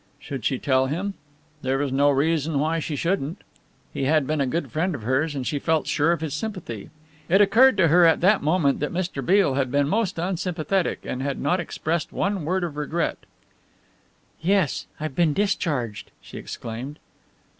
Should 0.19 0.45
she 0.45 0.57
tell 0.57 0.87
him? 0.87 1.13
There 1.61 1.77
was 1.77 1.91
no 1.91 2.09
reason 2.09 2.57
why 2.57 2.79
she 2.79 2.95
shouldn't. 2.95 3.43
He 3.93 4.05
had 4.05 4.25
been 4.25 4.41
a 4.41 4.47
good 4.47 4.71
friend 4.71 4.95
of 4.95 5.03
hers 5.03 5.35
and 5.35 5.45
she 5.45 5.59
felt 5.59 5.85
sure 5.85 6.11
of 6.11 6.21
his 6.21 6.33
sympathy. 6.33 6.89
It 7.29 7.39
occurred 7.39 7.77
to 7.77 7.87
her 7.89 8.03
at 8.03 8.19
that 8.21 8.41
moment 8.41 8.79
that 8.79 8.91
Mr. 8.91 9.23
Beale 9.23 9.53
had 9.53 9.71
been 9.71 9.87
most 9.87 10.17
unsympathetic, 10.17 11.01
and 11.03 11.21
had 11.21 11.39
not 11.39 11.59
expressed 11.59 12.11
one 12.11 12.45
word 12.45 12.63
of 12.63 12.77
regret. 12.77 13.19
"Yes, 14.41 14.87
I've 14.99 15.13
been 15.13 15.33
discharged," 15.33 16.09
she 16.19 16.39
exclaimed. 16.39 16.97